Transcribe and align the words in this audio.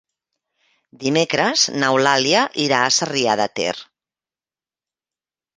Dimecres 1.03 1.65
n'Eulàlia 1.83 2.41
irà 2.65 2.81
a 2.87 2.89
Sarrià 2.97 3.39
de 3.43 3.47
Ter. 3.61 3.77